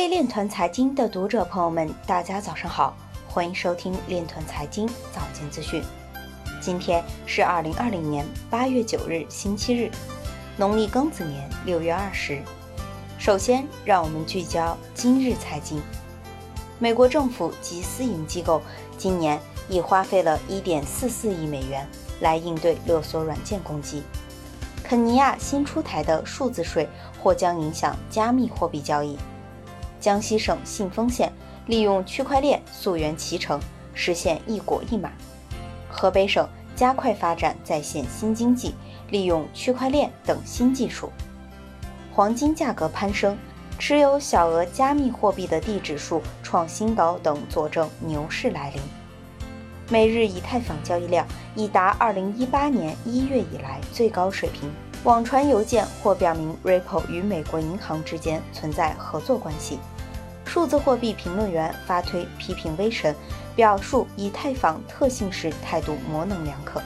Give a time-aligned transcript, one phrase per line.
[0.00, 2.96] 位链团财经的读者朋友们，大家早上好，
[3.28, 5.82] 欢迎收听链团财经早间资讯。
[6.58, 9.90] 今天是二零二零年八月九日，星期日，
[10.56, 12.40] 农历庚子年六月二十。
[13.18, 15.82] 首先，让我们聚焦今日财经。
[16.78, 18.62] 美国政府及私营机构
[18.96, 19.38] 今年
[19.68, 21.86] 已花费了一点四四亿美元
[22.20, 24.02] 来应对勒索软件攻击。
[24.82, 26.88] 肯尼亚新出台的数字税
[27.22, 29.18] 或将影响加密货币交易。
[30.00, 31.30] 江西省信丰县
[31.66, 33.60] 利用区块链溯源脐橙，
[33.94, 35.12] 实现一果一码。
[35.88, 38.74] 河北省加快发展在线新经济，
[39.10, 41.12] 利用区块链等新技术。
[42.12, 43.36] 黄金价格攀升，
[43.78, 48.80] 持有小额加密货币的地指数创新高等，佐证牛市来临。
[49.88, 54.70] 每日以太坊交易量已达2018年1月以来最高水平。
[55.02, 59.78] 网传邮件或表明 Ripple 与美国银行之间存在合作关系。
[60.44, 63.14] 数字货币评论员发推批评威神，
[63.56, 66.82] 表述以太坊特性时态度模棱两可。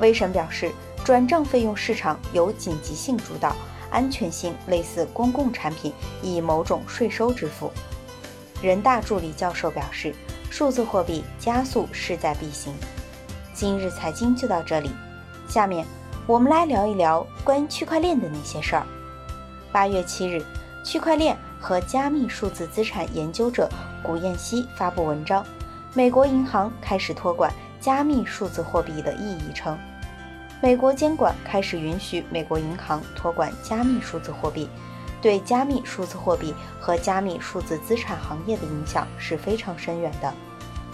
[0.00, 0.72] 威神表示，
[1.04, 3.54] 转账费用市场由紧急性主导，
[3.90, 7.70] 安全性类似公共产品以某种税收支付。
[8.60, 10.12] 人大助理教授表示，
[10.50, 12.74] 数字货币加速势在必行。
[13.54, 14.90] 今日财经就到这里，
[15.48, 15.86] 下面
[16.26, 18.86] 我们来聊一聊关于区块链的那些事儿。
[19.72, 20.44] 八月七日，
[20.84, 21.36] 区块链。
[21.62, 23.68] 和加密数字资产研究者
[24.02, 25.46] 古彦希发布文章，
[25.94, 29.78] 美国银行开始托管加密数字货币的意义称，
[30.60, 34.68] 美国监管开始允许美国银行托管加密数字货币，
[35.20, 40.34] 对加密数字货币和加密数字资产行业的影响是非常深远的。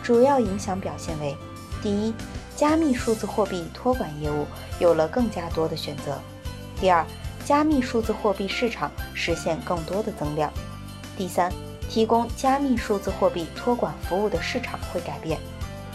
[0.03, 1.35] 主要影响表现为：
[1.83, 2.13] 第一，
[2.57, 4.47] 加密数字货币托管业务
[4.81, 6.13] 有了更加多的选择；
[6.81, 7.05] 第二，
[7.45, 10.53] 加密数字货币市场实现更多的增量。
[11.17, 11.53] 第三，
[11.89, 15.39] 提供加密数字货币托管服务的市场会改变。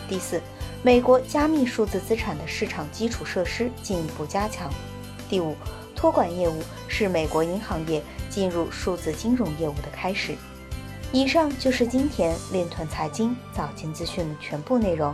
[0.08, 0.42] 第四，
[0.81, 4.69] 美国加密数字资产的市场基础设施进一步加强。
[5.29, 5.56] 第五，
[5.96, 10.35] 托管业务是美国银行业进入数字金融业务的开始。
[11.12, 15.13] 以上就是今天链团财经早间资讯的全部内容，